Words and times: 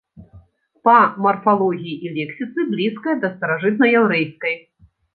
Па 0.89 0.95
марфалогіі 1.25 1.95
і 2.07 2.13
лексіцы 2.17 2.59
блізкая 2.73 3.15
да 3.23 3.33
старажытнаяўрэйскай. 3.37 4.63